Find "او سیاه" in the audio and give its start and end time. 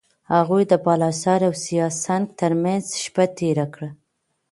1.47-1.91